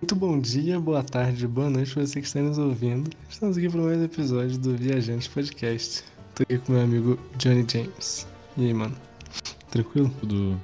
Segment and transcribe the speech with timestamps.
[0.00, 3.10] Muito bom dia, boa tarde, boa noite pra você que está nos ouvindo.
[3.28, 6.02] Estamos aqui para mais um episódio do Viajantes Podcast.
[6.34, 8.26] Tô aqui com meu amigo Johnny James.
[8.56, 8.96] E aí, mano?
[9.70, 10.10] Tranquilo?
[10.20, 10.60] Tudo,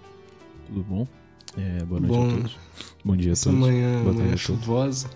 [0.66, 1.06] tudo bom?
[1.56, 2.28] É, boa noite Bom.
[2.28, 2.56] a todos.
[3.04, 3.58] Bom dia a todos.
[3.58, 5.08] manhã, Boa manhã chuvosa,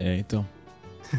[0.00, 0.46] É, então.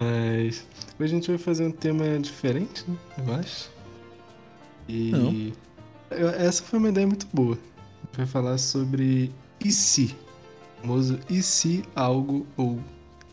[0.00, 0.66] mas
[0.98, 2.96] hoje a gente vai fazer um tema diferente, né?
[3.18, 3.70] Eu acho.
[4.88, 5.52] E Não.
[6.10, 7.54] Essa foi uma ideia muito boa.
[7.56, 9.30] A gente vai falar sobre
[9.64, 10.14] e se?
[10.78, 12.80] O famoso e se algo ou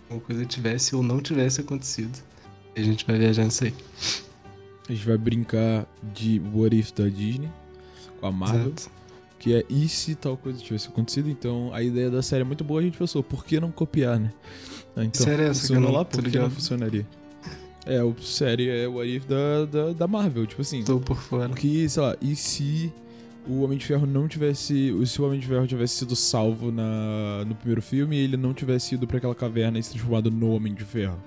[0.10, 2.18] alguma coisa tivesse ou não tivesse acontecido.
[2.76, 3.74] E a gente vai viajar nisso aí.
[4.90, 7.50] A gente vai brincar de What If da Disney
[8.20, 8.90] com a Marvel, Exato.
[9.40, 11.30] que é e se tal coisa tivesse acontecido.
[11.30, 14.20] Então a ideia da série é muito boa, a gente pensou, por que não copiar,
[14.20, 14.32] né?
[14.96, 17.06] Ah, Então, série é essa que eu não lá, por que não funcionaria?
[17.86, 20.84] É, a série é What If da, da, da Marvel, tipo assim.
[20.84, 21.48] Tô por fora.
[21.48, 22.92] Porque, sei lá, e se
[23.50, 24.94] o Homem de Ferro não tivesse.
[25.06, 28.54] Se o Homem de Ferro tivesse sido salvo na, no primeiro filme e ele não
[28.54, 31.18] tivesse ido pra aquela caverna e se transformado no Homem de Ferro?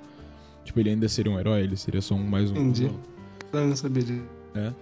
[0.65, 1.63] Tipo, ele ainda seria um herói?
[1.63, 2.55] Ele seria só um mais um.
[2.55, 2.91] Entendi.
[3.53, 4.23] Eu não sabia disso.
[4.55, 4.73] É.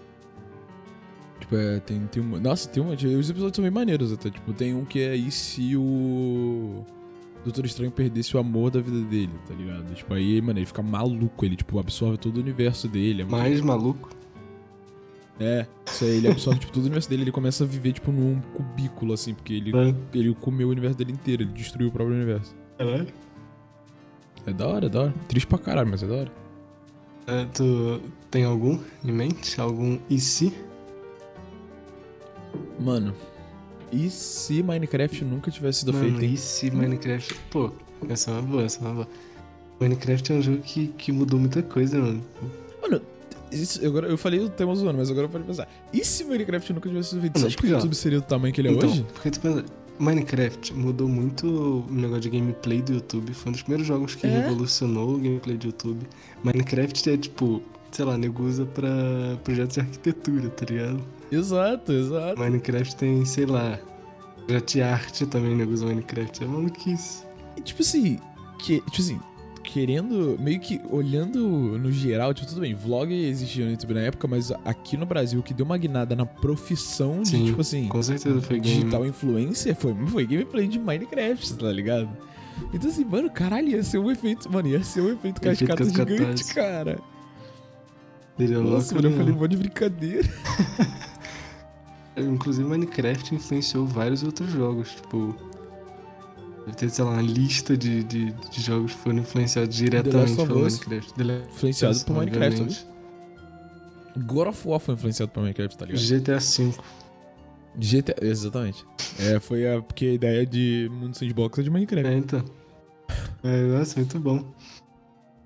[1.41, 2.41] Tipo, é, tem, tem uma.
[2.41, 2.93] Nossa, tem uma.
[2.93, 4.31] Os episódios são bem maneiros até.
[4.31, 6.85] Tipo, tem um que é e se o.
[7.45, 9.95] Doutor Estranho perdesse o amor da vida dele, tá ligado?
[9.95, 13.23] Tipo, aí, mano, ele fica maluco, ele, tipo, absorve todo o universo dele.
[13.23, 14.11] É Mais maluco.
[15.41, 18.11] É, isso aí, ele absorve tipo, todo o universo dele, ele começa a viver tipo
[18.11, 19.95] num cubículo, assim, porque ele, né?
[20.13, 22.55] ele comeu o universo dele inteiro, ele destruiu o próprio universo.
[22.77, 23.07] Caralho.
[24.47, 25.15] É da hora, é da hora.
[25.29, 26.33] Triste pra caralho, mas é da hora.
[27.27, 28.01] É, tu
[28.31, 29.61] tem algum em mente?
[29.61, 30.53] Algum e se?
[32.81, 33.15] Mano,
[33.93, 36.35] e se Minecraft nunca tivesse sido Mano, feito, hein?
[36.35, 37.35] e se Minecraft.
[37.51, 37.71] Pô,
[38.09, 39.09] essa é uma boa, essa é uma boa.
[39.81, 42.23] Minecraft é um jogo que, que mudou muita coisa, mano.
[42.83, 43.01] Mano,
[43.53, 45.69] isso- agora, eu falei o tema zoando, mas agora eu falei pensar.
[45.93, 47.39] E se Minecraft nunca tivesse sido feito?
[47.39, 49.07] Você acha que o YouTube seria do tamanho que ele é então, hoje?
[49.13, 49.65] porque tu pensa,
[49.99, 51.47] Minecraft mudou muito
[51.89, 53.33] o negócio de gameplay do YouTube.
[53.35, 54.31] Foi um dos primeiros jogos que É?
[54.43, 56.07] revolucionou o gameplay do YouTube.
[56.45, 58.89] Minecraft é tipo, sei lá, nego usa pra
[59.43, 61.01] projetos de arquitetura, tá ligado?
[61.33, 62.39] Exato, exato.
[62.41, 63.79] Minecraft tem, sei lá,
[64.47, 66.45] projeto de arte também, nego usa Minecraft.
[66.45, 67.25] É maluquice.
[67.57, 68.19] E, tipo assim,
[68.61, 69.21] que, tipo assim,
[69.69, 71.47] querendo, meio que olhando
[71.79, 75.41] no geral, tipo, tudo bem, vlog existia no YouTube na época, mas aqui no Brasil
[75.41, 78.77] o que deu uma guinada na profissão de, Sim, tipo assim, Com certeza foi game.
[78.81, 82.09] digital influencer foi, foi gameplay de Minecraft, tá ligado?
[82.73, 86.45] Então assim, mano, caralho, ia ser um efeito, mano, ia ser um efeito cascata gigante,
[86.55, 86.99] cara.
[88.39, 89.17] Seria Nossa, louco, mano, eu né?
[89.19, 90.29] falei mó de brincadeira.
[92.17, 94.93] Inclusive, Minecraft influenciou vários outros jogos.
[94.95, 95.37] Tipo,
[96.69, 100.61] deve ter, sei lá, uma lista de, de, de jogos que foram influenciados diretamente pelo.
[100.61, 101.15] Minecraft.
[101.51, 102.87] Influenciado por Minecraft, obviamente.
[104.17, 106.03] God of War foi influenciado por Minecraft, tá ligado?
[106.03, 106.75] GTA V.
[107.77, 108.85] GTA, exatamente.
[109.19, 112.09] É, foi a, porque a ideia de mundo sandbox é de Minecraft.
[112.09, 112.45] É, então.
[113.43, 114.53] É, nossa, muito bom.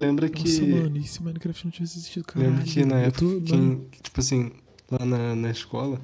[0.00, 0.42] Lembra que.
[0.42, 2.46] Nossa, mano, e se Minecraft não tivesse existido, cara?
[2.46, 4.50] lembro que na época, quem, tipo assim,
[4.90, 6.00] lá na, na escola,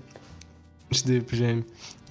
[0.86, 1.64] antes de ir pro GM,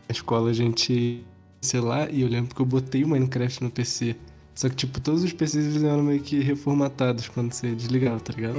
[0.08, 1.24] na escola a gente,
[1.62, 4.16] sei lá, e eu lembro que eu botei o Minecraft no PC.
[4.56, 8.34] Só que, tipo, todos os PCs eles eram meio que reformatados quando você desligava, tá
[8.34, 8.56] ligado?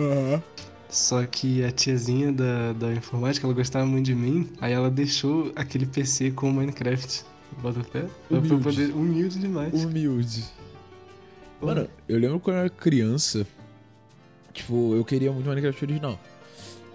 [0.89, 5.53] Só que a tiazinha da, da informática, ela gostava muito de mim, aí ela deixou
[5.55, 7.25] aquele PC com o Minecraft.
[7.61, 8.07] Bota fé?
[8.31, 8.63] Eu Humilde.
[8.63, 8.91] poder.
[8.95, 9.75] Humilde demais.
[9.75, 10.45] Humilde.
[11.61, 13.47] Mano, eu lembro quando eu era criança,
[14.53, 16.19] tipo, eu queria muito Minecraft original.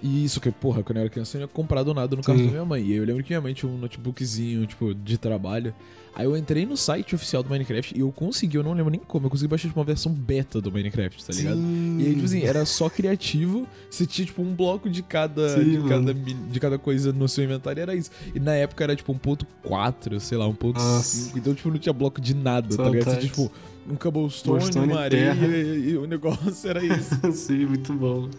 [0.04, 2.38] E isso que, porra, quando eu era criança eu não tinha comprado nada no carro
[2.38, 2.46] Sim.
[2.48, 2.84] da minha mãe.
[2.84, 5.74] E aí eu lembro que minha mãe tinha um notebookzinho, tipo, de trabalho.
[6.14, 9.00] Aí eu entrei no site oficial do Minecraft e eu consegui, eu não lembro nem
[9.00, 11.56] como, eu consegui baixar tipo, uma versão beta do Minecraft, tá ligado?
[11.56, 11.98] Sim.
[12.00, 15.82] E aí, tipo assim, era só criativo, você tinha, tipo, um bloco de cada, Sim,
[15.82, 18.12] de, cada de cada coisa no seu inventário, era isso.
[18.36, 21.38] E na época era, tipo, 1.4, sei lá, 1.5, Nossa.
[21.40, 23.06] então, tipo, não tinha bloco de nada, tá ligado?
[23.06, 23.52] Você tinha, tipo,
[23.90, 25.48] um cobblestone, uma e areia terra.
[25.48, 27.20] e, e o negócio era isso.
[27.34, 28.30] Sim, muito bom.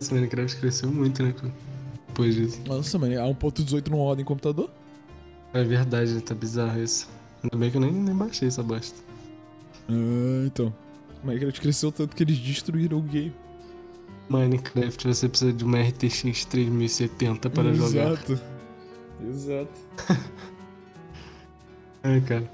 [0.00, 1.32] Esse Minecraft cresceu muito, né?
[1.32, 1.52] cara?
[2.08, 2.60] Depois disso.
[2.66, 4.70] Nossa, mano, a 1.18 não roda em computador?
[5.52, 6.20] É verdade, né?
[6.20, 7.08] tá bizarro isso.
[7.42, 8.98] Ainda bem que eu nem, nem baixei essa bosta.
[9.88, 10.72] Ah, então.
[11.24, 13.34] Minecraft cresceu tanto que eles destruíram o game.
[14.28, 18.12] Minecraft, você precisa de uma RTX 3070 para jogar.
[18.12, 18.40] Exato.
[19.26, 19.80] Exato.
[22.00, 22.48] É, cara.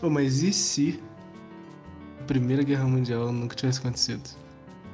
[0.00, 1.00] Pô, mas e se
[2.20, 4.28] a Primeira Guerra Mundial nunca tivesse acontecido?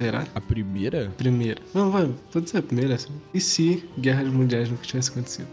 [0.00, 0.26] Será?
[0.34, 1.12] A primeira?
[1.16, 1.60] Primeira.
[1.74, 2.94] Não, vai, pode ser a primeira.
[2.94, 3.10] assim.
[3.34, 5.48] E se guerras mundiais nunca tivessem acontecido?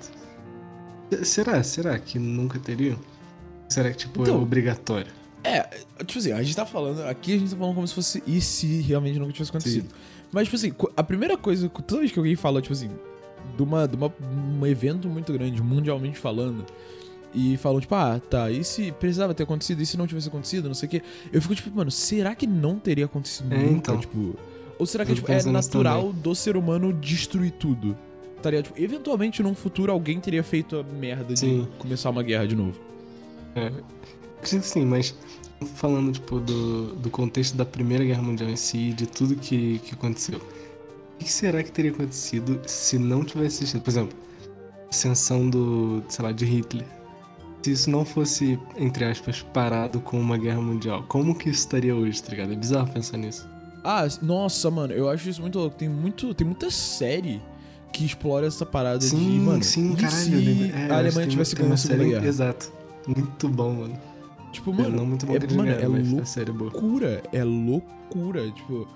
[1.11, 1.61] Se- Será?
[1.63, 2.97] Será que nunca teriam?
[3.69, 4.41] Será que, tipo, é Então.
[4.41, 5.11] obrigatório?
[5.43, 5.61] É,
[6.05, 7.01] tipo assim, a gente tá falando.
[7.07, 9.89] Aqui a gente tá falando como se fosse e se realmente nunca tivesse acontecido.
[10.31, 12.89] Mas, tipo assim, a primeira coisa, toda vez que alguém fala, tipo assim,
[13.55, 14.11] de, uma, de uma,
[14.59, 16.65] um evento muito grande, mundialmente falando,
[17.37, 20.67] e falam, tipo, ah, tá, e se precisava ter acontecido, e se não tivesse acontecido,
[20.67, 21.01] não sei o quê.
[21.31, 23.91] Eu fico, tipo, mano, será que não teria acontecido É, nunca?
[23.91, 23.99] então.
[23.99, 24.35] Tipo,
[24.79, 27.95] ou será que tipo, é natural do ser humano destruir tudo?
[28.41, 28.65] Tá ligado?
[28.65, 31.67] Tipo, eventualmente, num futuro, alguém teria feito a merda de Sim.
[31.77, 32.79] começar uma guerra de novo.
[33.55, 33.71] É,
[34.43, 35.15] sim, mas
[35.75, 39.93] falando, tipo, do, do contexto da Primeira Guerra Mundial em si, de tudo que, que
[39.93, 40.39] aconteceu.
[40.39, 43.83] O que será que teria acontecido se não tivesse existido?
[43.83, 44.17] Por exemplo,
[44.89, 46.85] ascensão do, sei lá, de Hitler.
[47.67, 51.93] Se isso não fosse, entre aspas, parado com uma guerra mundial, como que isso estaria
[51.93, 52.53] hoje, tá ligado?
[52.53, 53.45] É bizarro pensar nisso.
[53.83, 55.75] Ah, nossa, mano, eu acho isso muito louco.
[55.75, 57.41] Tem, muito, tem muita série
[57.91, 60.15] que explora essa parada de, Sim, mano, sim, caralho.
[60.15, 62.25] se é, a Alemanha tivesse ganho a Segunda Guerra?
[62.25, 62.71] Exato.
[63.05, 63.99] Muito bom, mano.
[64.53, 66.23] Tipo, mano, não muito bom é, mano, é mas louco.
[66.23, 68.87] a série é loucura, é loucura, tipo,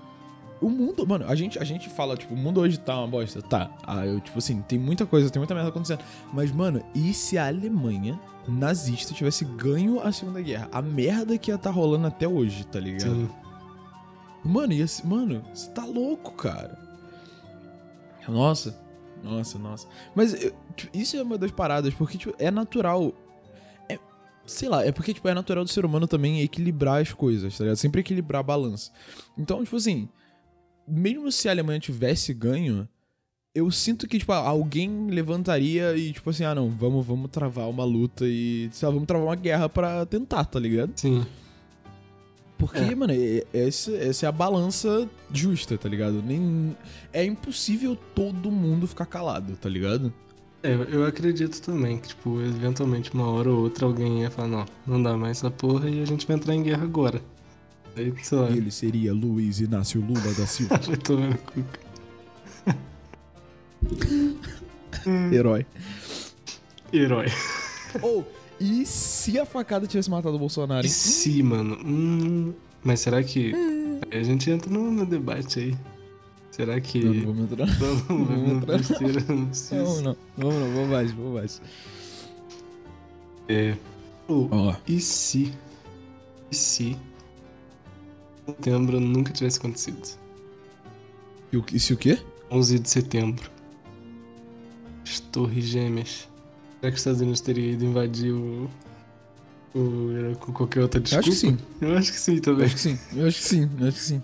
[0.62, 3.42] o mundo, mano, a gente, a gente fala, tipo, o mundo hoje tá uma bosta,
[3.42, 6.00] tá, ah, eu, tipo assim, tem muita coisa, tem muita merda acontecendo,
[6.32, 8.18] mas, mano, e se a Alemanha
[8.48, 10.68] nazista tivesse ganho a Segunda Guerra?
[10.72, 13.02] A merda que ia tá rolando até hoje, tá ligado?
[13.14, 13.28] Sim.
[14.44, 16.76] Mano, ia, mano, você tá louco, cara.
[18.28, 18.76] Nossa,
[19.22, 19.86] nossa, nossa.
[20.14, 23.12] Mas eu- tipo, isso é uma das paradas, porque tipo, é natural.
[23.88, 23.98] É,
[24.46, 27.64] sei lá, é porque tipo, é natural do ser humano também equilibrar as coisas, tá
[27.64, 27.76] ligado?
[27.76, 28.90] Sempre equilibrar a balança.
[29.36, 30.08] Então, tipo assim,
[30.86, 32.88] mesmo se a Alemanha tivesse ganho,
[33.54, 37.84] eu sinto que, tipo, alguém levantaria e, tipo assim, ah não, vamos, vamos travar uma
[37.84, 40.92] luta e, sei lá, vamos travar uma guerra pra tentar, tá ligado?
[40.96, 41.24] Sim.
[42.58, 42.94] Porque, É.
[42.94, 43.12] mano,
[43.52, 46.22] essa, essa é a balança justa, tá ligado?
[46.22, 46.76] Nem,
[47.12, 50.12] é impossível todo mundo ficar calado, tá ligado?
[50.62, 54.46] É, eu- eu acredito também que, tipo, eventualmente uma hora ou outra alguém ia falar,
[54.48, 57.20] não, não dá mais essa porra e a gente vai entrar em guerra agora.
[57.96, 60.78] Lá, Ele seria Luiz Inácio Lula da Silva.
[60.78, 61.64] vai tomar no cu.
[65.32, 65.66] Herói.
[66.92, 67.26] Herói.
[68.00, 68.26] Ou,
[68.60, 70.92] e se a facada tivesse matado o Bolsonaro, E hein?
[70.92, 71.78] se, mano?
[71.84, 72.52] Hum,
[72.82, 73.52] mas será que.
[74.10, 75.76] Aí a gente entra no, no debate aí.
[76.50, 77.00] Será que.
[77.04, 77.66] Não, não vamos entrar.
[77.80, 78.78] Não, não, vamos entrar.
[78.78, 79.36] besteira, não.
[79.72, 81.62] Não, não, vamos não, vamos mais, vamos mais.
[83.48, 83.76] É.
[84.28, 85.52] Ou, Ó, e se.
[86.50, 86.96] E se.
[88.56, 90.00] Setembro nunca tivesse acontecido?
[91.52, 92.18] e, o, e se o quê?
[92.50, 93.50] 11 de setembro.
[95.04, 96.28] As Torres Gêmeas.
[96.80, 98.68] Será que os Estados Unidos teria ido invadir o.
[99.74, 101.28] o com qualquer outra Eu desculpa?
[101.28, 101.58] acho que sim.
[101.80, 102.64] Eu acho que sim Eu também.
[102.66, 104.22] acho que sim, eu acho que sim, eu acho que sim.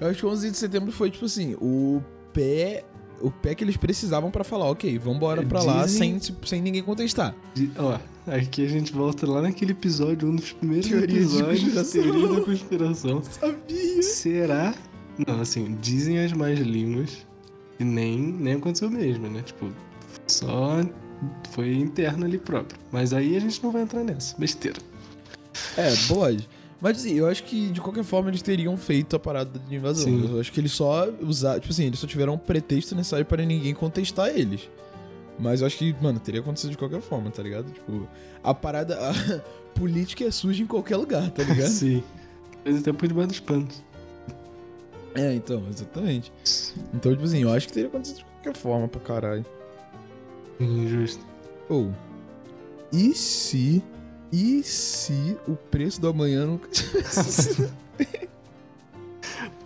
[0.00, 2.02] Eu acho que 11 de setembro foi, tipo assim, o
[2.32, 2.84] pé.
[3.22, 6.82] O pé que eles precisavam pra falar, ok, vambora pra lá sem, Dizem- sem ninguém
[6.82, 7.34] contestar.
[7.76, 7.98] Ó,
[8.30, 12.02] aqui a gente volta lá naquele episódio, um dos primeiros Teoria episódios conspiração.
[12.02, 13.22] Teoria da conspiração.
[13.22, 14.02] Sabia!
[14.02, 14.74] Será?
[15.26, 17.26] Não, assim, dizem as más línguas
[17.78, 19.42] e nem, nem aconteceu mesmo, né?
[19.42, 19.70] Tipo,
[20.26, 20.80] só
[21.50, 22.78] foi interno ali próprio.
[22.90, 24.36] Mas aí a gente não vai entrar nessa.
[24.38, 24.78] Besteira.
[25.76, 26.48] É, pode.
[26.80, 30.04] Mas assim, eu acho que de qualquer forma eles teriam feito a parada de invasão.
[30.04, 30.30] Sim.
[30.32, 31.60] Eu acho que eles só usaram.
[31.60, 34.68] Tipo assim, eles só tiveram um pretexto necessário para ninguém contestar eles.
[35.40, 37.70] Mas eu acho que, mano, teria acontecido de qualquer forma, tá ligado?
[37.72, 38.06] Tipo,
[38.44, 38.98] a parada.
[39.10, 39.12] A
[39.78, 41.68] política é suja em qualquer lugar, tá ligado?
[41.70, 42.02] Sim.
[42.64, 43.82] Mas até por debaixo dos panos.
[45.14, 46.30] é, então, exatamente.
[46.92, 49.46] Então, tipo assim, eu acho que teria acontecido de qualquer forma pra caralho.
[50.60, 51.24] Injusto.
[51.68, 51.90] Ou.
[52.92, 53.82] e se.
[54.32, 57.72] E se o preço do amanhã nunca tivesse sido.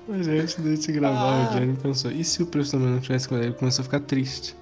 [0.06, 1.50] Mas antes de gente gravar, Ah.
[1.50, 3.84] o Johnny pensou, e se o preço da manhã não tivesse quando ele começou a
[3.84, 4.54] ficar triste?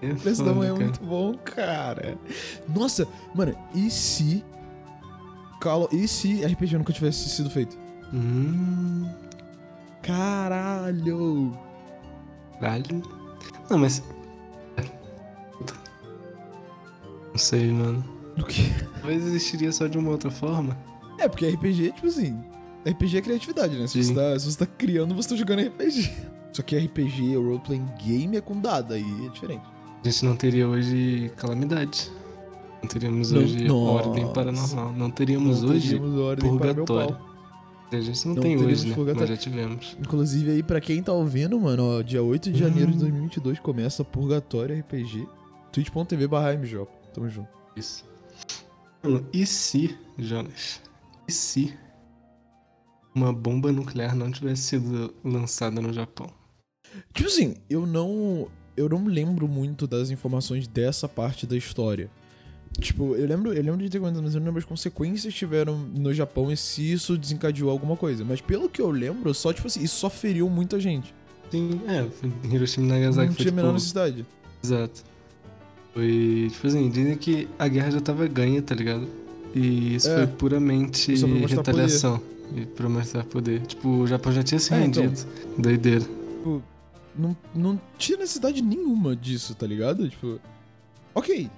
[0.00, 2.16] É O preço da manhã é muito bom, cara.
[2.68, 4.44] Nossa, mano, e se.
[5.60, 5.88] Call...
[5.90, 7.76] E se RPG nunca tivesse sido feito?
[8.14, 9.10] Hum,
[10.02, 11.52] Caralho!
[12.60, 13.02] vale.
[13.68, 14.02] Não, mas.
[17.30, 18.04] Não sei, mano.
[18.36, 18.72] Do que?
[19.00, 20.76] Talvez existiria só de uma outra forma.
[21.18, 22.38] É, porque RPG, tipo assim.
[22.86, 23.86] RPG é criatividade, né?
[23.86, 26.10] Se você, tá, se você tá criando, você tá jogando RPG.
[26.58, 29.62] Só que RPG, o role-playing game, é com dado, aí é diferente.
[30.04, 32.10] A gente não teria hoje calamidade.
[32.82, 34.08] Não teríamos Não- hoje Nossa.
[34.08, 34.92] ordem paranormal.
[34.92, 37.16] Não teríamos Não hoje teríamos ordem purgatório.
[37.92, 39.26] A gente não, Não tem hoje, né?
[39.28, 39.96] já tivemos.
[40.00, 43.00] Inclusive aí, pra quem tá ouvindo, mano, ó, dia 8 de janeiro de Hum.
[43.02, 45.28] 2022 começa Purgatório RPG.
[45.70, 46.54] twitch.tv barra.
[47.14, 47.48] Tamo junto.
[47.76, 48.04] Isso.
[49.00, 50.82] Mano, e se, Jonas?
[51.28, 51.72] E se
[53.14, 56.36] uma bomba nuclear não tivesse sido lançada no Japão?
[57.14, 58.48] Tipo assim, eu não.
[58.76, 62.08] Eu não lembro muito das informações dessa parte da história.
[62.80, 65.38] Tipo, eu lembro, eu lembro de ter comentado, mas eu não lembro as consequências que
[65.38, 68.24] tiveram no Japão e se isso desencadeou alguma coisa.
[68.24, 71.12] Mas pelo que eu lembro, só, tipo assim, isso só feriu muita gente.
[71.50, 72.06] Sim, é,
[72.54, 74.26] Hiroshima e Nagasaki não tinha a menor tipo, necessidade.
[74.62, 75.02] Exato.
[75.94, 79.08] Foi, tipo assim, dizem que a guerra já tava ganha, tá ligado?
[79.54, 80.18] E isso É.
[80.18, 82.20] foi puramente mostrar retaliação.
[82.54, 83.62] E pra mostrar poder.
[83.62, 85.02] Tipo, o Japão já tinha se É, então.
[85.02, 85.28] rendido.
[85.58, 86.00] Doideira.
[86.00, 86.62] Tipo,
[87.18, 90.08] não, não tinha necessidade nenhuma disso, tá ligado?
[90.08, 90.40] Tipo,
[91.14, 91.50] ok.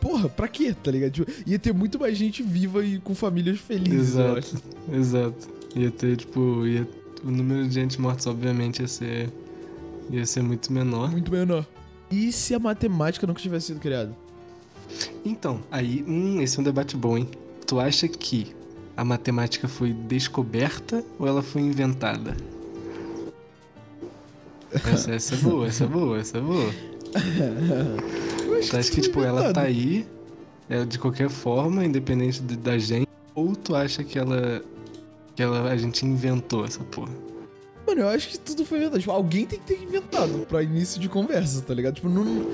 [0.00, 1.12] Porra, pra quê, tá ligado?
[1.12, 4.16] Tipo, ia ter muito mais gente viva e com famílias felizes.
[4.16, 5.48] Exato, exato.
[5.76, 6.88] Ia ter, tipo, ia,
[7.22, 9.30] o número de gente mortos, obviamente, ia ser.
[10.10, 11.10] ia ser muito menor.
[11.10, 11.66] Muito menor.
[12.10, 14.16] E se a matemática nunca tivesse sido criada?
[15.24, 17.28] Então, aí, hum, esse é um debate bom, hein?
[17.66, 18.48] Tu acha que
[18.96, 22.36] a matemática foi descoberta ou ela foi inventada?
[24.72, 26.70] Essa, essa é boa, essa é boa, essa é boa.
[28.58, 30.06] Acho Tu acha que, foi tipo, ela tá aí,
[30.68, 34.62] é, de qualquer forma, independente de- da gente, ou tu acha que ela.
[35.34, 37.12] que ela, a gente inventou essa porra?
[37.86, 39.00] Mano, eu acho que tudo foi inventado.
[39.00, 41.94] Tipo, alguém tem que ter inventado pra início de conversa, tá ligado?
[41.96, 42.46] Tipo, não.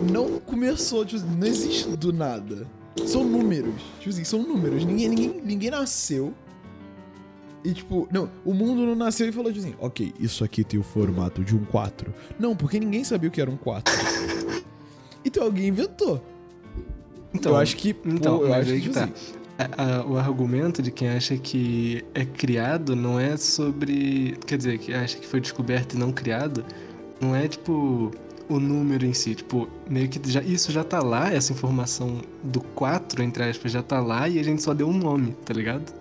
[0.00, 2.66] Não começou, tipo, não existe do nada.
[3.06, 3.74] São números.
[3.98, 4.84] Tipo assim, são números.
[4.84, 6.32] Ninguém, ninguém, ninguém nasceu.
[7.64, 10.82] E tipo, não, o mundo não nasceu e falou assim, ok, isso aqui tem o
[10.82, 12.14] formato de um 4.
[12.38, 13.92] Não, porque ninguém sabia o que era um 4.
[15.24, 16.22] então alguém inventou.
[17.34, 17.94] Então, eu acho que.
[18.06, 19.04] então, pô, eu acho que, que tá.
[19.04, 19.12] assim,
[19.58, 24.36] A- a- o argumento de quem acha que é criado não é sobre.
[24.46, 26.64] Quer dizer, que acha que foi descoberto e não criado,
[27.20, 28.10] não é tipo
[28.48, 29.34] o número em si.
[29.34, 33.82] Tipo, meio que já, isso já tá lá, essa informação do 4, entre aspas, já
[33.82, 35.92] tá lá e a gente só deu um nome, tá ligado?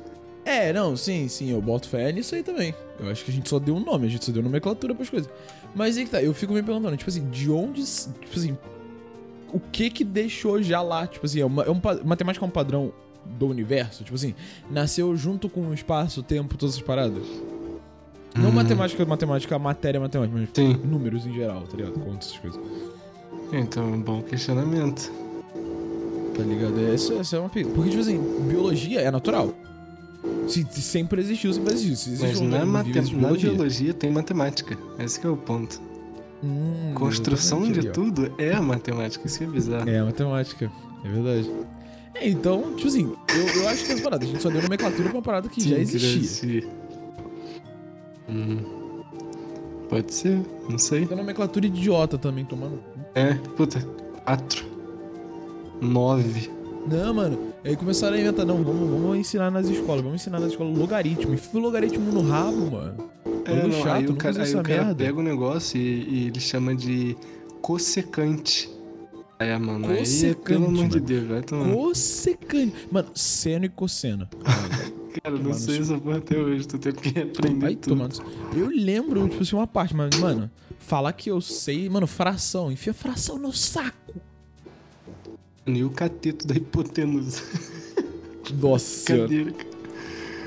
[0.48, 2.74] É, não, sim, sim, eu boto fé nisso aí também.
[2.98, 5.10] Eu acho que a gente só deu um nome, a gente só deu nomenclatura pras
[5.10, 5.30] coisas.
[5.75, 7.84] Mas aí que tá, eu fico me perguntando, tipo assim, de onde.
[7.84, 8.58] Tipo assim.
[9.51, 11.06] O que que deixou já lá?
[11.06, 12.94] Tipo assim, é uma, é um, matemática é um padrão
[13.25, 14.04] do universo?
[14.06, 14.34] Tipo assim,
[14.72, 17.24] nasceu junto com o espaço, o tempo, todas essas paradas?
[18.36, 18.54] Não Hum.
[18.54, 20.74] matemática, matemática, matéria, matemática, mas Sim.
[20.84, 21.94] números em geral, tá ligado?
[22.00, 22.62] Contas, essas coisas.
[23.51, 25.12] Então, um bom questionamento.
[26.36, 26.80] Tá ligado?
[26.80, 27.70] É, Isso, isso é uma pica.
[27.72, 29.54] Porque, tipo assim, biologia é natural.
[30.48, 31.96] Se, se sempre existiu, sempre existiu.
[31.96, 32.86] Se existe Mas um na, organismo mate...
[32.86, 33.93] vivo, existe na biologia.
[33.93, 34.77] tem matemática.
[35.00, 35.81] Esse que é o ponto.
[36.43, 39.89] Hum, Construção de tudo é a matemática, isso é bizarro.
[39.89, 40.72] É, matemática.
[41.03, 41.51] É verdade.
[42.15, 45.10] É, então, tipo assim, eu, eu acho que as paradas, a gente só deu nomenclatura
[45.10, 46.67] pra uma parada que Sim, já existia.
[48.29, 48.57] Hum.
[49.89, 51.05] Pode ser, não sei.
[51.05, 52.79] Tem nomenclatura idiota também, tomando.
[53.15, 53.79] É, puta,
[54.25, 54.65] 4.
[55.81, 56.56] 9.
[56.88, 57.53] Não, mano.
[57.63, 61.38] Aí começaram a inventar, não, vamos, vamos ensinar nas escolas, vamos ensinar nas escolas logaritmo.
[61.53, 63.10] O logaritmo no rabo, mano.
[63.46, 66.39] É, não, chato, aí o cara, aí o cara pega o negócio e, e ele
[66.39, 67.15] chama de
[67.62, 68.70] cossecante.
[69.39, 71.00] Aí, mano, aí, Cossecante, pelo amor de.
[71.00, 71.72] Deus, vai tomar.
[71.74, 72.74] Cossecante.
[72.91, 74.27] Mano, seno e cosseno.
[75.24, 77.96] Cara, não sei essa porra até hoje, tô tendo que aprender Vai tudo.
[77.96, 78.24] tomando.
[78.56, 82.94] Eu lembro, tipo assim, uma parte, mas, mano, falar que eu sei, mano, fração, enfia
[82.94, 84.13] fração no saco.
[85.67, 87.41] E o cateto da hipotenusa.
[88.62, 89.17] Nossa.
[89.17, 89.69] Cadeira, cara.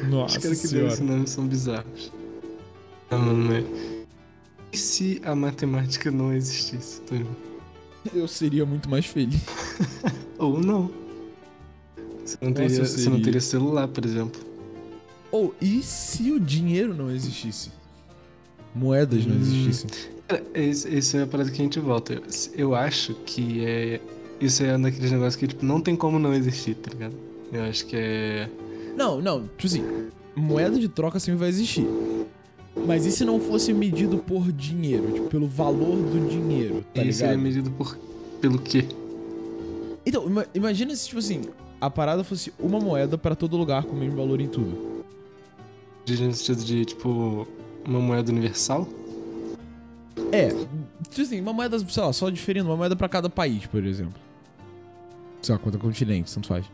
[0.02, 0.88] Os Nossa caras que senhora.
[0.92, 2.12] esse nome são bizarros.
[3.10, 3.64] Mano, mas...
[4.72, 7.02] E se a matemática não existisse?
[7.10, 7.36] Ligado?
[8.14, 9.40] Eu seria muito mais feliz.
[10.38, 10.90] Ou não.
[12.24, 14.40] Você não, Nossa, teria, eu você não teria celular, por exemplo.
[15.30, 17.70] Ou, e se o dinheiro não existisse?
[18.74, 19.40] Moedas não Hum.
[19.40, 19.90] existissem?
[20.28, 22.22] Cara, esse, esse é a parada que a gente volta.
[22.54, 24.00] Eu acho que é.
[24.40, 27.14] Isso é um daqueles negócios que, tipo, não tem como não existir, tá ligado?
[27.52, 28.48] Eu acho que é.
[28.96, 29.84] Não, não, tipo assim,
[30.34, 31.86] moeda de troca sempre vai existir.
[32.86, 35.12] Mas e se não fosse medido por dinheiro?
[35.12, 37.96] Tipo, pelo valor do dinheiro, tá Ele seria medido por.
[38.40, 38.86] pelo quê?
[40.06, 41.42] Então, ima- imagina se, tipo assim,
[41.80, 45.04] a parada fosse uma moeda pra todo lugar com o mesmo valor em tudo.
[46.04, 47.46] De- No sentido de, tipo,
[47.86, 48.88] uma moeda universal?
[50.32, 50.48] É,
[51.08, 54.14] tipo assim, uma moeda, sei lá, só diferindo, uma moeda pra cada país, por exemplo.
[55.42, 56.66] Sei lá, quanto continente, tanto faz.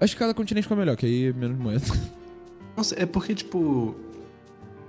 [0.00, 1.84] Acho que cada continente ficou melhor, que aí é menos moeda.
[2.76, 3.94] Nossa, é porque, tipo.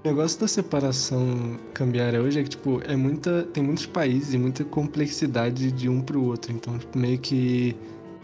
[0.04, 3.44] O negócio da separação cambiária hoje é que, tipo, é muita.
[3.44, 6.52] Tem muitos países e muita complexidade de um pro outro.
[6.52, 7.76] Então, tipo, meio que.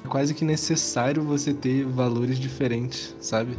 [0.03, 3.57] É quase que necessário você ter valores diferentes, sabe?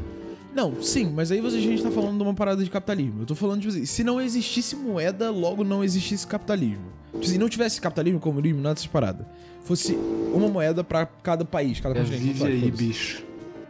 [0.54, 3.22] Não, sim, mas aí você, a gente tá falando de uma parada de capitalismo.
[3.22, 6.86] Eu tô falando, tipo assim, se não existisse moeda, logo não existisse capitalismo.
[7.12, 9.26] Tipo assim, não tivesse capitalismo, comunismo, nada dessas paradas.
[9.62, 9.94] Fosse
[10.34, 12.24] uma moeda pra cada país, cada É, continente.
[12.32, 13.22] vive aí, bicho.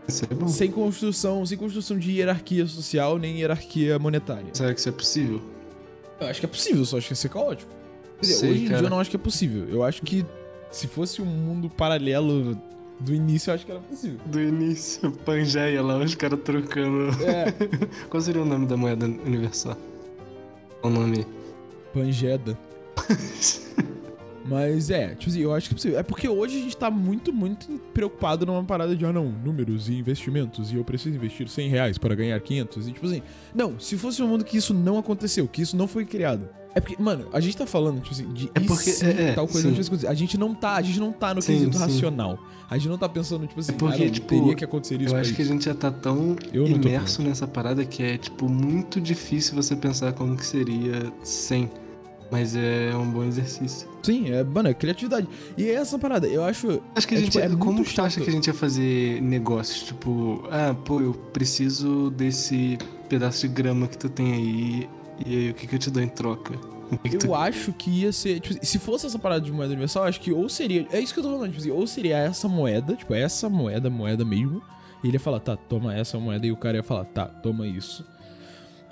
[0.09, 0.49] Isso é bom.
[0.49, 4.47] Sem construção, sem construção de hierarquia social, nem hierarquia monetária.
[4.53, 5.41] Será que isso é possível?
[6.19, 7.71] Eu acho que é possível, só acho que ia ser caótico.
[8.17, 8.87] Quer dizer, Sei, hoje em dia cara.
[8.87, 9.69] eu não acho que é possível.
[9.69, 10.25] Eu acho que
[10.71, 12.57] se fosse um mundo paralelo
[13.01, 14.21] do início, eu acho que era possível.
[14.27, 17.11] Do início, Pangeia lá, os caras trocando.
[17.25, 17.53] É,
[18.09, 19.77] Qual seria o nome da moeda universal?
[20.83, 21.27] O nome?
[21.93, 22.59] Pangeda.
[24.45, 25.99] Mas é, tipo assim, eu acho que é possível.
[25.99, 29.89] É porque hoje a gente tá muito, muito preocupado numa parada de, ah não, números
[29.89, 32.89] e investimentos, e eu preciso investir 100 reais para ganhar 500.
[32.89, 33.23] E tipo assim,
[33.55, 36.49] não, se fosse um mundo que isso não aconteceu, que isso não foi criado.
[36.75, 39.33] É porque, mano, a gente tá falando, tipo assim, de É porque- se é, é,
[39.33, 39.91] tal coisa, sim.
[40.03, 41.83] não a gente não tá, a gente não tá no Sim, quesito sim.
[41.83, 42.39] racional.
[42.71, 45.01] A gente não tá pensando, tipo assim, É porque, ah, não, tipo, teria que acontecer
[45.03, 45.53] isso Eu acho que a isso.
[45.53, 50.13] gente já tá tão Eu imerso nessa parada que é, tipo, muito difícil você pensar
[50.13, 51.69] como que seria sem.
[52.31, 53.89] Mas é um bom exercício.
[54.05, 55.27] Sim, é, mano, é criatividade.
[55.59, 56.81] E é essa parada, eu acho.
[56.95, 57.33] Acho que a É, gente.
[57.33, 59.83] tipo, é como tu acha que a gente ia fazer negócios?
[59.83, 64.89] Tipo, ah, pô, eu preciso desse pedaço de grama que tu tem aí.
[65.25, 66.55] E aí, o que, que eu te dou em troca?
[67.03, 68.41] Que que tu- Eu acho que ia ser.
[68.41, 70.87] Tipo, se fosse essa parada de moeda universal, eu acho que ou seria.
[70.91, 73.89] É isso que eu tô falando, tipo assim, ou seria essa moeda, tipo, essa moeda,
[73.89, 74.61] moeda mesmo.
[75.03, 77.67] E ele ia falar, tá, toma essa moeda, e o cara ia falar, tá, toma
[77.67, 78.05] isso.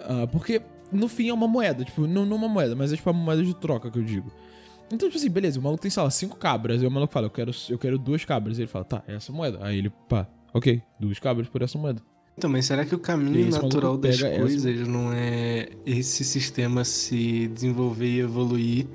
[0.01, 3.11] Ah, porque no fim é uma moeda, tipo, não, não uma moeda, mas é tipo
[3.11, 4.31] uma moeda de troca que eu digo.
[4.91, 7.27] Então, tipo assim, beleza, o maluco tem, sei lá, cinco cabras, e o maluco fala,
[7.27, 8.59] eu quero, eu quero duas cabras.
[8.59, 9.59] E ele fala, tá, é essa moeda.
[9.61, 12.01] Aí ele, pá, ok, duas cabras por essa moeda.
[12.39, 16.85] Então, mas será que o caminho natural das pega essa- coisas não é esse sistema
[16.85, 18.87] se desenvolver e evoluir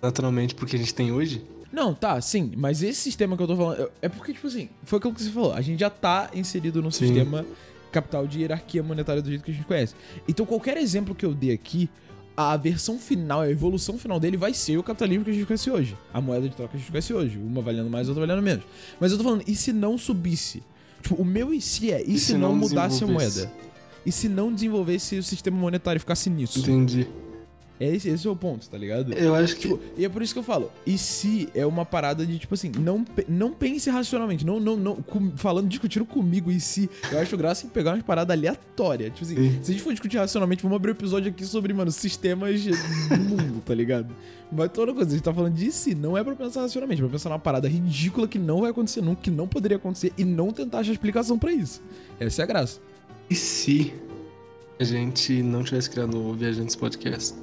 [0.00, 1.42] naturalmente porque a gente tem hoje?
[1.72, 4.98] Não, tá, sim, mas esse sistema que eu tô falando é porque, tipo assim, foi
[4.98, 7.06] aquilo que você falou, a gente já tá inserido num Sim.
[7.06, 7.44] sistema
[7.90, 9.94] capital de hierarquia monetária do jeito que a gente conhece.
[10.28, 11.90] Então, qualquer exemplo que eu dê aqui,
[12.36, 15.68] a versão final, a evolução final dele vai ser o capitalismo que a gente conhece
[15.68, 15.96] hoje.
[16.14, 17.36] A moeda de troca que a gente conhece hoje.
[17.38, 18.64] Uma valendo mais, outra valendo menos.
[19.00, 20.62] Mas eu tô falando, e se não subisse?
[21.08, 23.50] Tipo, o meu e se é, e, se, não, mudasse a moeda?
[24.04, 26.58] E se não desenvolvesse o sistema monetário e ficasse nisso?
[26.58, 27.08] Entendi.
[27.80, 29.12] É esse, esse é o ponto, tá ligado?
[29.12, 29.62] Eu acho que.
[29.68, 32.52] Tipo, e é por isso que eu falo, e se é uma parada de, tipo
[32.54, 37.18] assim, não, não pense racionalmente, não, não, não, com- falando, discutindo comigo e se, eu
[37.20, 39.12] acho graça em pegar umas paradas aleatórias.
[39.12, 39.58] Tipo assim, Sim.
[39.62, 43.16] se a gente for discutir racionalmente, vamos abrir um episódio aqui sobre, mano, sistemas do
[43.16, 44.12] mundo, tá ligado?
[44.50, 47.04] Mas toda coisa, a gente tá falando de si, não é pra pensar racionalmente, é
[47.04, 50.24] pra pensar numa parada ridícula que não vai acontecer nunca, que não poderia acontecer e
[50.24, 51.80] não tentar achar explicação pra isso.
[52.18, 52.80] Essa é a graça.
[53.30, 53.92] E se
[54.80, 57.34] a gente não tivesse criado o Viajantes Podcast?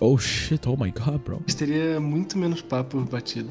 [0.00, 1.36] Oh shit, oh my god, bro.
[1.36, 3.48] A gente teria muito menos papo batido.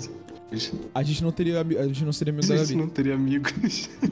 [0.52, 0.72] hoje.
[0.94, 2.82] A gente não teria, a gente não seria amigo A da gente Gabi.
[2.82, 3.90] não teria amigos.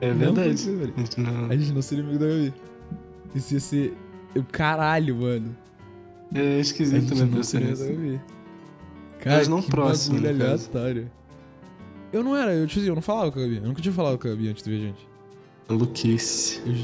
[0.00, 0.70] é Não, verdade.
[0.70, 0.94] velho.
[0.96, 1.44] A gente não...
[1.50, 2.54] A gente não seria amigo da Gabi.
[3.34, 3.96] Isso ia ser.
[4.52, 5.56] Caralho, mano.
[6.34, 8.20] É A esquisito, gente né, não seria amigo da Gabi.
[9.24, 11.10] Mas não que próximo, aleatório.
[12.12, 13.56] Eu não era, eu, tipo assim, eu não falava com a Gabi.
[13.56, 15.08] Eu nunca tinha falado com a Gabi antes de ver gente.
[15.68, 16.60] Maluquice.
[16.64, 16.74] Eu,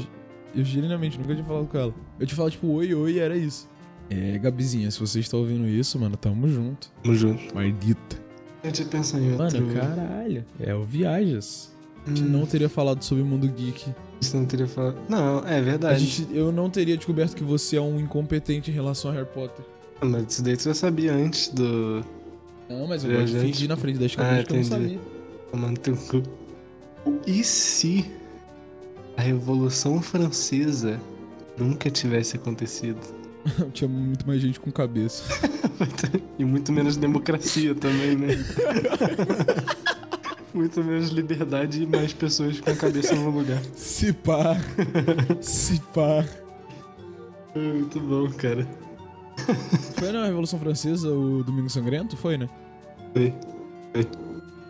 [0.55, 1.93] eu genuinamente nunca tinha falado com ela.
[2.19, 3.67] Eu tinha falado, tipo, oi, oi, era isso.
[4.09, 6.91] É, Gabizinha, se você está ouvindo isso, mano, tamo junto.
[7.03, 7.53] Tamo junto.
[7.55, 8.17] Maldita.
[8.63, 9.61] A gente ia pensar em outro...
[9.61, 10.45] Mano, caralho.
[10.59, 11.73] É o Viajas.
[12.05, 13.93] A gente Hum, não teria falado sobre o mundo geek.
[14.21, 14.97] Você não teria falado...
[15.09, 16.05] Não, é A verdade.
[16.05, 19.65] gente, eu não teria descoberto que você é um incompetente em relação a Harry Potter.
[20.01, 22.03] Mas isso daí tu já sabia antes do...
[22.69, 24.63] Não, mas eu É, gosto de fingir na frente das Ah, câmeras que eu não
[24.63, 24.99] sabia.
[25.51, 26.23] Tomando teu cu.
[27.27, 28.05] E se
[29.17, 30.99] a Revolução Francesa
[31.57, 32.99] nunca tivesse acontecido?
[33.73, 35.23] Tinha muito mais gente com cabeça.
[36.37, 38.27] E muito menos democracia também, né?
[40.53, 43.61] muito menos liberdade e mais pessoas com a cabeça no lugar.
[43.73, 44.55] Se pá.
[45.41, 46.25] Se pá.
[47.55, 48.67] Muito bom, cara.
[49.97, 52.17] Foi na Revolução Francesa o Domingo Sangrento?
[52.17, 52.49] Foi, né?
[53.13, 53.33] Foi.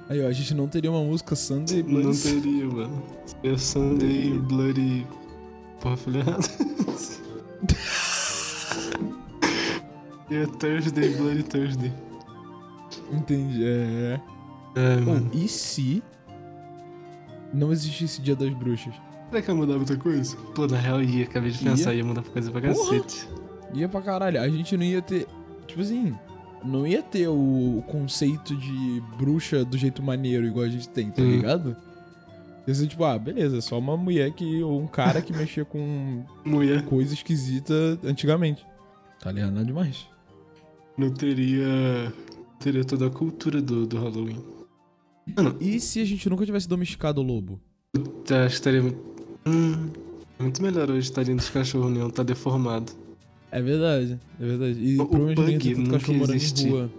[0.07, 2.23] Aí, ó, a gente não teria uma música Sunday Não Blues.
[2.23, 3.03] teria, mano.
[3.25, 5.07] Seria Sunday Bloody.
[5.81, 6.43] Porra, falei errado.
[10.27, 11.93] Seria Thursday Bloody Thursday.
[13.11, 14.19] Entendi, é.
[14.75, 15.29] É, Bom, mano.
[15.33, 16.03] e se
[17.53, 18.93] não existisse Dia das Bruxas?
[19.29, 20.35] Será que ia mudar muita coisa?
[20.53, 22.73] Pô, na real ia, acabei de pensar, ia, mudar coisa pra Porra.
[22.99, 23.27] cacete.
[23.73, 24.39] Ia pra caralho.
[24.41, 25.27] A gente não ia ter.
[25.67, 26.15] Tipo assim.
[26.63, 31.21] Não ia ter o conceito de bruxa do jeito maneiro igual a gente tem, tá
[31.21, 31.31] Hum.
[31.31, 31.75] ligado?
[32.67, 34.63] Ia ser tipo, ah, beleza, é só uma mulher que.
[34.63, 38.65] ou um cara que mexia com Mulher coisa esquisita antigamente.
[39.19, 39.51] Tá ligado?
[39.51, 40.07] Nada demais.
[40.97, 42.11] não teria.
[42.59, 44.43] Teria toda a cultura do, do Halloween.
[45.35, 47.59] Mano, E se a gente nunca tivesse domesticado o lobo?
[47.93, 48.01] eu
[48.37, 48.81] acho que estaria.
[49.45, 49.89] Hum,
[50.39, 52.91] muito melhor hoje estaria dos cachorros, não tá deformado.
[53.55, 54.79] É verdade, é verdade.
[54.81, 56.91] E O provavelmente tanto nunca cachorro morando em rua.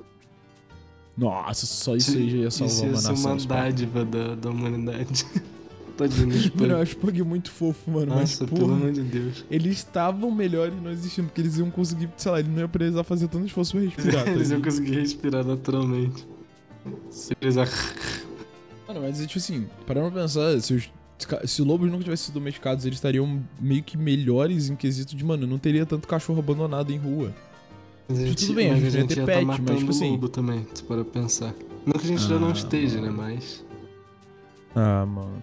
[1.15, 3.15] Nossa, só isso aí já ia salvar Isso ia uma nação.
[3.15, 3.55] uma esse pá.
[3.57, 5.27] dádiva da, da humanidade.
[5.99, 8.07] Tadinho dos Mano, eu acho Pug muito fofo, mano.
[8.07, 9.45] Nossa, mas, pelo porra, amor de Deus.
[9.51, 13.05] eles estavam melhores não existindo, porque eles iam conseguir, sei lá, ele não ia precisar
[13.05, 14.25] fazer tanto esforço pra respirar.
[14.27, 16.27] tá Eles iam conseguir respirar naturalmente.
[17.11, 17.69] Se precisar.
[18.89, 20.91] Mano, mas é tipo assim, parando pra pensar, se os,
[21.47, 25.47] Se lobos nunca tivessem sido domesticados, eles estariam meio que melhores em quesito de, mano,
[25.47, 27.33] não teria tanto cachorro abandonado em rua.
[28.09, 29.63] Mas a Tudo gente, bem, a mas gente a ia gente ter ia pet, tá
[29.63, 31.55] mas, tipo assim- lobo também, se para pensar.
[31.87, 33.17] Não que a gente já não Ah, esteja, né, mano.
[33.35, 33.65] mas...
[34.75, 35.43] Ah, mano.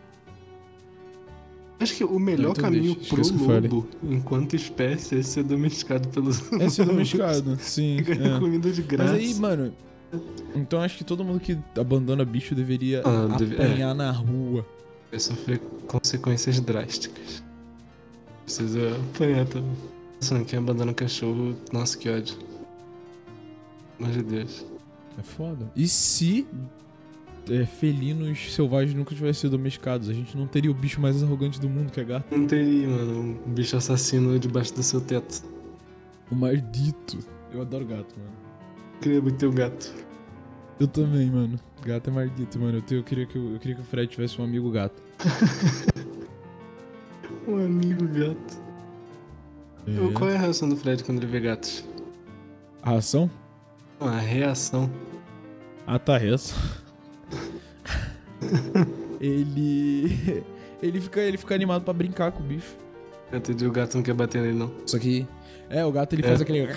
[1.79, 6.39] Acho que o melhor Então caminho deixa, pro lobo, enquanto espécie, é ser domesticado pelos
[6.62, 7.97] É ser domesticado, sim.
[8.07, 8.39] É.
[8.39, 9.13] comida de Mas graça.
[9.15, 9.73] aí, mano.
[10.55, 14.65] Então acho que todo mundo que abandona bicho deveria Ah, deve- apanhar na rua.
[15.13, 17.43] Vai sofrer consequências drásticas.
[18.45, 19.71] Precisa apanhar também.
[20.15, 22.36] Nossa, quem abandona cachorro, nossa, que ódio.
[23.95, 24.65] Pelo amor de Deus.
[25.19, 25.71] É foda.
[25.76, 26.47] E se
[27.47, 30.10] é, felinos selvagens nunca tivessem sido domesticados?
[30.10, 32.36] A gente não teria o bicho mais arrogante do mundo, que é gato.
[32.36, 35.43] Não teria, mano, um bicho assassino debaixo do seu teto.
[36.32, 37.19] O maldito.
[37.54, 38.34] Eu adoro gato, mano.
[38.99, 39.93] Queria muito ter um gato.
[40.79, 41.59] Eu também, mano.
[41.86, 42.83] Gato é maldito, mano.
[42.89, 45.01] Eu, eu queria, que, eu, eu queria que o Fred tivesse um amigo gato.
[47.45, 48.62] Um amigo gato.
[49.86, 50.13] É.
[50.13, 51.83] Qual é a reação do Fred quando ele vê gatos?
[52.81, 53.29] A ração?
[53.99, 54.89] Não, a reação.
[55.86, 56.55] Ah, tá, essa.
[59.19, 60.43] ele.
[60.81, 62.75] Ele fica, ele fica animado pra brincar com o bicho.
[63.31, 64.69] Eu entendi, o gato não quer bater nele, não.
[64.86, 65.25] Só que.
[65.69, 66.27] É, o gato ele É.
[66.27, 66.67] faz aquele.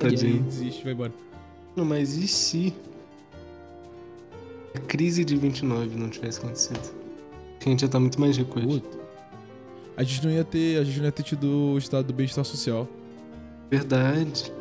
[0.00, 0.42] Tadinho.
[0.44, 1.12] desiste, vai embora.
[1.78, 2.74] Não, mas e se
[4.74, 6.80] a crise de 29 não tivesse acontecido?
[7.60, 8.82] A gente ia estar muito mais rico hoje.
[9.96, 10.80] A gente não ia ter.
[10.80, 12.88] A gente não ia ter tido o estado do bem-estar social.
[13.70, 14.46] Verdade.
[14.46, 14.52] Gente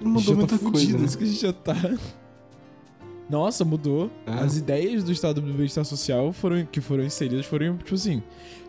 [0.00, 1.04] Mudou já tá muita fudido, coisa, né?
[1.04, 1.74] isso que a gente já tá.
[3.28, 4.08] Nossa, mudou.
[4.24, 4.44] Ah.
[4.44, 8.22] As ideias do estado do bem-estar social foram, que foram inseridas foram, tipo assim.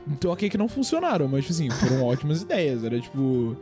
[0.07, 2.83] Então, ok, que não funcionaram, mas, tipo assim, foram ótimas ideias.
[2.83, 3.55] Era tipo.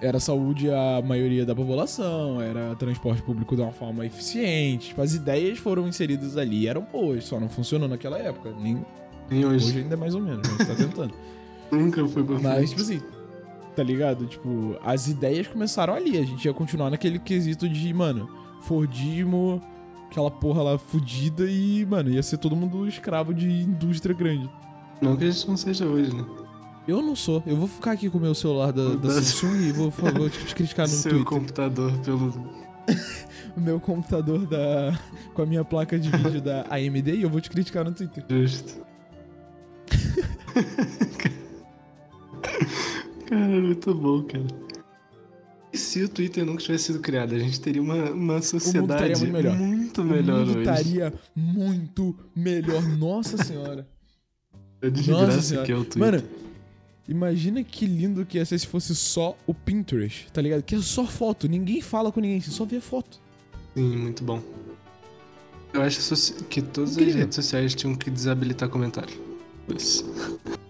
[0.00, 4.88] Era saúde a maioria da população, era transporte público de uma forma eficiente.
[4.88, 8.52] Tipo, as ideias foram inseridas ali e eram boas, só não funcionou naquela época.
[8.60, 8.84] Nem
[9.30, 9.68] Nem hoje.
[9.68, 11.14] hoje ainda é mais ou menos, mas tá tentando.
[11.72, 13.00] Nunca foi pra Mas, tipo assim,
[13.74, 14.26] tá ligado?
[14.26, 16.18] Tipo, as ideias começaram ali.
[16.18, 18.28] A gente ia continuar naquele quesito de, mano,
[18.60, 19.60] Fordismo,
[20.10, 24.48] aquela porra lá fudida e, mano, ia ser todo mundo escravo de indústria grande.
[25.00, 26.24] Não que a gente não seja hoje, né?
[26.86, 27.42] Eu não sou.
[27.46, 30.54] Eu vou ficar aqui com o meu celular da, da Samsung e vou, vou, te
[30.54, 31.28] criticar no Seu Twitter.
[31.28, 32.32] computador pelo.
[33.56, 35.00] O meu computador da.
[35.32, 38.22] com a minha placa de vídeo da AMD e eu vou te criticar no Twitter.
[38.28, 38.84] Justo.
[43.26, 44.44] cara, muito bom, cara.
[45.72, 47.34] E se o Twitter nunca tivesse sido criado?
[47.34, 49.56] A gente teria uma, uma sociedade muito melhor.
[49.56, 52.82] muito melhor o mundo estaria muito melhor.
[52.82, 53.88] Nossa senhora.
[54.82, 55.66] É de Nossa senhora.
[55.66, 55.98] que é o Twitter.
[55.98, 56.22] Mano,
[57.08, 60.62] imagina que lindo que ia ser se fosse só o Pinterest, tá ligado?
[60.62, 63.20] Que é só foto, ninguém fala com ninguém, você só vê foto.
[63.74, 64.42] Sim, muito bom.
[65.72, 66.00] Eu acho
[66.48, 67.20] que todas as Incrível.
[67.20, 69.14] redes sociais tinham que desabilitar comentário.
[69.76, 70.04] Isso.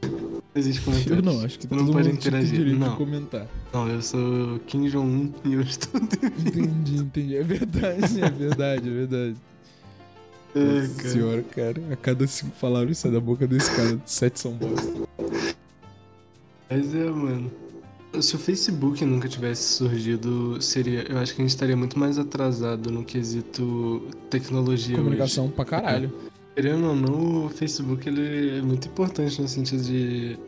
[0.54, 1.18] Existe comentário.
[1.18, 2.66] Eu não, acho que todo não pode interagir.
[2.76, 2.96] Não.
[2.96, 3.46] comentar.
[3.72, 6.00] Não, eu sou Kim Jong-un e eu estou.
[6.00, 7.36] Entendi, entendi.
[7.36, 9.36] É verdade, é verdade, é verdade.
[10.54, 11.08] É, Nossa cara.
[11.10, 11.82] senhora, cara.
[11.92, 15.06] A cada cinco palavras sai da boca desse cara, sete são bosta.
[16.70, 17.50] Mas é, mano.
[18.20, 21.02] Se o Facebook nunca tivesse surgido, seria.
[21.02, 24.96] Eu acho que a gente estaria muito mais atrasado no quesito tecnologia.
[24.96, 26.08] Comunicação pra caralho.
[26.08, 26.30] Hoje.
[26.54, 30.38] Querendo ou não, o Facebook ele é muito importante no sentido de.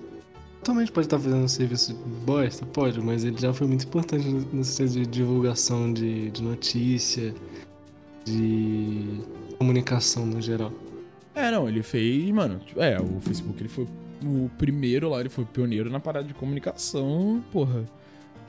[0.62, 4.64] Atualmente pode estar fazendo um serviço bosta, pode, mas ele já foi muito importante no
[4.64, 7.34] sentido de divulgação de, de notícia,
[8.24, 9.20] de
[9.58, 10.72] comunicação no geral.
[11.34, 12.60] É, não, ele fez, mano.
[12.76, 13.86] É, o Facebook ele foi
[14.24, 17.84] o primeiro lá, ele foi pioneiro na parada de comunicação, porra.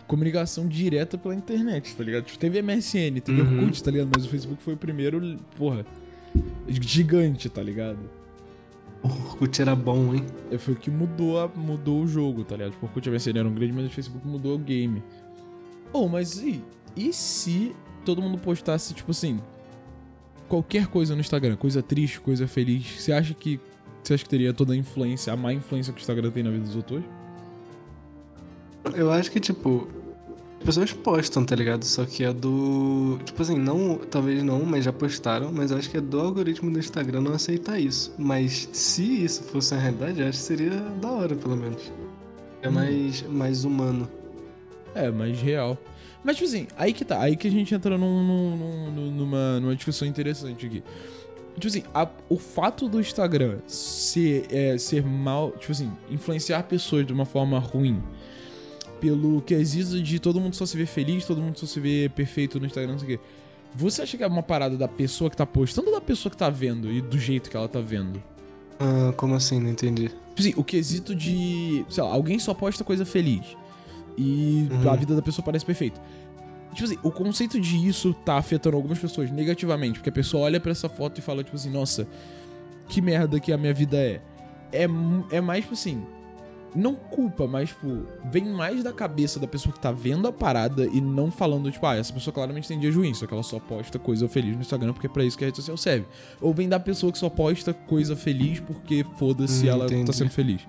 [0.07, 2.23] Comunicação direta pela internet, tá ligado?
[2.25, 3.59] Tipo, teve MSN, teve Uhum.
[3.59, 4.09] Orkut, tá ligado?
[4.15, 5.85] Mas o Facebook foi o primeiro, porra,
[6.67, 7.99] gigante, tá ligado?
[9.03, 10.25] O Orkut era bom, hein?
[10.51, 12.71] É, Foi o que mudou, a- mudou o jogo, tá ligado?
[12.71, 15.01] Tipo, o Orkut e a MSN eram grandes, mas o Facebook mudou o game.
[15.93, 16.61] Oh, mas e,
[16.95, 19.39] e se todo mundo postasse, tipo assim,
[20.47, 23.59] qualquer coisa no Instagram, coisa triste, coisa feliz, você acha que
[24.09, 26.49] você acha que teria toda a influência, a má influência que o Instagram tem na
[26.51, 27.01] vida dos outros?
[28.95, 29.87] Eu acho que, tipo,
[30.59, 31.83] as pessoas postam, tá ligado?
[31.83, 33.19] Só que é do.
[33.23, 33.95] Tipo assim, não.
[33.97, 35.51] Talvez não, mas já postaram.
[35.53, 38.13] Mas eu acho que é do algoritmo do Instagram não aceitar isso.
[38.17, 41.91] Mas se isso fosse uma realidade, eu acho que seria da hora, pelo menos.
[42.61, 42.71] É Hum.
[42.71, 44.09] mais, mais humano.
[44.95, 45.77] É, mais real.
[46.23, 47.21] Mas, tipo assim, aí que tá.
[47.21, 48.23] Aí que a gente entra num-
[48.91, 50.83] num- numa, numa discussão interessante aqui.
[51.59, 55.51] Tipo assim, a- o fato do Instagram ser, é, ser mal.
[55.51, 58.01] Tipo assim, influenciar pessoas de uma forma ruim.
[58.99, 62.59] Pelo quesito de todo mundo só se ver feliz, todo mundo só se vê perfeito
[62.59, 63.23] no Instagram, não sei o quê.
[63.75, 66.35] Você acha que é uma parada da pessoa que tá postando ou da pessoa que
[66.37, 68.21] tá vendo e do jeito que ela tá vendo?
[68.79, 69.59] Ah, como assim?
[69.59, 70.07] Não entendi.
[70.09, 71.85] Tipo assim, o quesito de.
[71.89, 73.45] Sei lá, alguém só posta coisa feliz.
[74.17, 74.89] E Uhum.
[74.89, 76.01] a vida da pessoa parece perfeita.
[76.73, 79.99] Tipo assim, o conceito de isso tá afetando algumas pessoas negativamente.
[79.99, 82.07] Porque a pessoa olha pra essa foto e fala, tipo assim, nossa,
[82.87, 84.21] que merda que a minha vida é.
[84.71, 84.87] É,
[85.31, 86.03] é mais, tipo assim.
[86.75, 90.85] Não culpa, mas, tipo, vem mais da cabeça da pessoa que tá vendo a parada
[90.85, 93.57] e não falando, tipo, ah, essa pessoa claramente tem dia ruim, só que ela só
[93.59, 96.05] posta coisa feliz no Instagram porque é pra isso que a rede social serve.
[96.39, 100.15] Ou vem da pessoa que só posta coisa feliz porque foda-se Hum, ela tá entendi.
[100.15, 100.61] sendo feliz.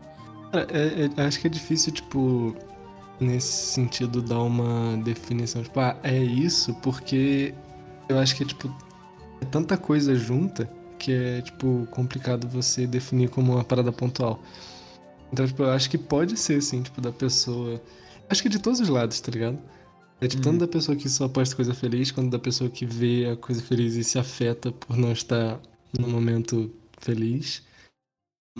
[0.50, 2.56] Cara, é- é- acho que é difícil, tipo,
[3.20, 5.62] nesse sentido, dar uma definição.
[5.62, 7.54] Tipo, ah, é isso, porque
[8.08, 8.74] eu acho que é, tipo,
[9.40, 14.42] é tanta coisa junta que é, tipo, complicado você definir como uma parada pontual.
[15.32, 17.80] Então, tipo, eu acho que pode ser, assim, tipo, da pessoa.
[18.28, 19.58] Acho que de todos os lados, tá ligado?
[20.20, 23.30] É tipo, tanto da pessoa que só posta coisa feliz, quanto da pessoa que vê
[23.32, 25.58] a coisa feliz e se afeta por não estar
[25.98, 27.62] no momento feliz.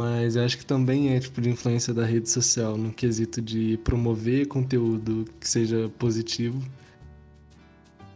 [0.00, 3.76] Mas eu acho que também é tipo de influência da rede social, no quesito de
[3.84, 6.58] promover conteúdo que seja positivo.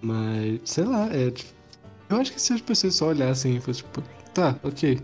[0.00, 1.52] Mas, sei lá, é tipo,
[2.08, 4.98] Eu acho que se as pessoas só olhassem e fossem tipo, tá, ok.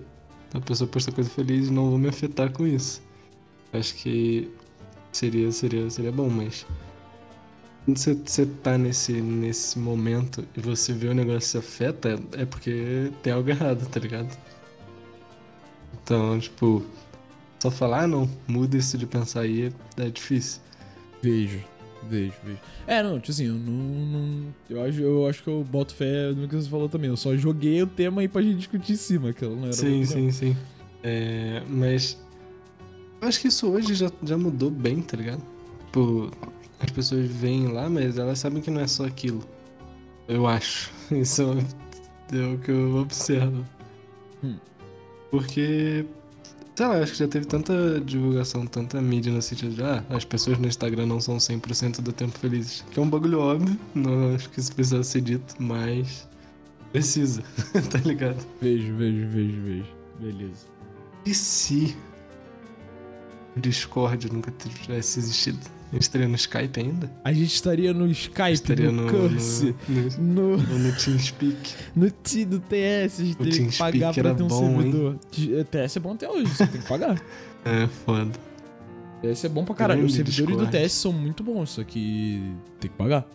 [0.55, 3.03] A pessoa posta coisa feliz e não vou me afetar com isso.
[3.75, 4.51] Acho que
[5.13, 6.67] seria, seria, seria bom, mas.
[7.85, 12.47] Quando você, você tá nesse, nesse momento e você vê o negócio se afeta, é
[12.47, 14.35] porque tem algo errado, tá ligado?
[16.11, 16.85] Então, tipo,
[17.61, 20.61] só falar, ah, não, muda isso de pensar aí é, é difícil.
[21.23, 21.61] Vejo,
[22.09, 22.59] vejo, vejo.
[22.85, 23.73] É, não, tipo assim, eu não.
[23.73, 27.09] não- eu, acho, eu acho que eu boto fé no que você falou também.
[27.11, 30.05] Eu só joguei o tema aí pra gente discutir em cima, que não era Sim,
[30.05, 30.57] sim, sim.
[31.05, 32.19] É, mas
[33.23, 35.43] eu acho que isso hoje já, já mudou bem, tá ligado?
[35.87, 36.29] Tipo,
[36.81, 39.45] as pessoas veem lá, mas elas sabem que não é só aquilo.
[40.27, 40.91] Eu acho.
[41.13, 41.43] Isso
[42.33, 43.65] é o que eu observo.
[44.43, 44.57] Hum.
[45.31, 46.05] Porque,
[46.75, 50.25] sei lá, acho que já teve tanta divulgação, tanta mídia no sentido de, ah, as
[50.25, 52.85] pessoas no Instagram não são 100% do tempo felizes.
[52.91, 56.29] Que é um bagulho óbvio, não acho que isso precisa ser dito, mas
[56.93, 57.43] precisa,
[57.91, 58.45] tá ligado?
[58.61, 60.01] Vejo, vejo, vejo, vejo.
[60.19, 60.67] Beleza.
[61.25, 61.97] E se
[63.57, 65.61] o Discord nunca tivesse existido?
[65.91, 67.11] A gente estaria no Skype ainda?
[67.25, 71.75] A gente estaria no Skype, estaria no, no, Curse, no, no, no, no TeamSpeak.
[71.97, 74.77] no T do TS, a gente teria que pagar pra ter um bom, hein?
[74.83, 75.19] servidor.
[75.33, 77.21] T- TS é bom até hoje, você tem que pagar.
[77.63, 78.31] É, foda.
[79.21, 80.03] TS é bom pra caralho.
[80.07, 80.67] Os servidores do.
[80.67, 82.41] TS são muito bons, só que
[82.81, 83.27] tem que pagar.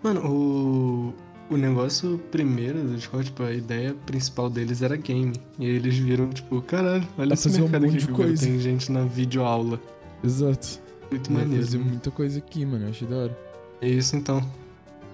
[0.00, 1.14] Mano, o,
[1.50, 5.32] o negócio primeiro do Discord, tipo, a ideia principal deles era game.
[5.58, 8.46] E aí eles viram, tipo, caralho, olha Dá esse fazer um mercado monte de coisa.
[8.46, 9.80] tem gente na videoaula.
[10.22, 10.80] Exato.
[11.12, 11.64] Muito maneiro.
[11.64, 12.86] fazer muita coisa aqui, mano.
[12.86, 13.38] Eu achei da hora.
[13.80, 14.42] É isso então.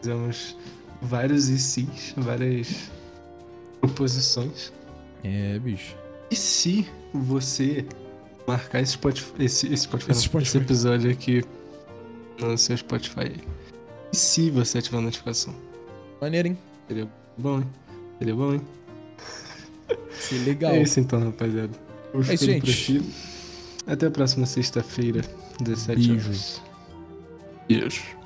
[0.01, 0.57] Fizemos
[1.03, 2.91] vários ICs, várias
[3.81, 4.73] proposições.
[5.25, 5.97] É, bicho.
[6.31, 7.85] E se você
[8.47, 10.49] marcar esse Spotify, esse, esse, Spotify, Esse Spotify.
[10.49, 11.43] esse episódio aqui
[12.41, 13.33] no seu Spotify?
[14.13, 15.55] E se você ativar a notificação?
[16.21, 16.59] Maneiro, hein?
[16.87, 17.67] Seria bom, hein?
[18.19, 18.61] Seria bom, hein?
[19.91, 20.73] É legal.
[20.73, 21.73] É isso então, rapaziada.
[22.13, 23.03] Vou É isso, gente.
[23.87, 25.23] Até a próxima sexta-feira,
[25.61, 26.27] 17 Beijo.
[26.29, 26.63] horas.
[27.69, 28.18] Beijo.